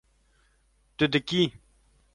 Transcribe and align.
Tu 0.97 1.05
dikî 1.13 1.41